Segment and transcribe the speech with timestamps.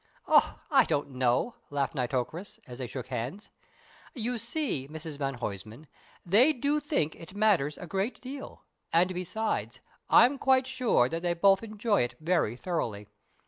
[0.27, 3.51] "Oh, I don't know," laughed Nitocris, as they shook hands.
[4.15, 5.85] "You see, Mrs van Huysman,
[6.25, 9.79] they do think it matters a great deal, and, besides,
[10.09, 13.09] I'm quite sure that they both enjoy it very thoroughly.